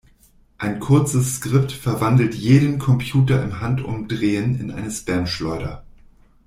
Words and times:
Ein 0.57 0.79
kurzes 0.79 1.35
Skript 1.35 1.71
verwandelt 1.71 2.33
jeden 2.33 2.79
Computer 2.79 3.43
im 3.43 3.61
Handumdrehen 3.61 4.59
in 4.59 4.71
eine 4.71 4.89
Spamschleuder. 4.89 5.83